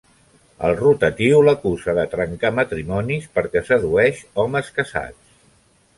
El 0.67 0.71
rotatiu 0.79 1.41
l'acusa 1.49 1.95
de 1.99 2.07
trencar 2.15 2.53
matrimonis 2.61 3.31
perquè 3.39 3.65
sedueix 3.69 4.25
homes 4.45 4.73
casats. 4.81 5.37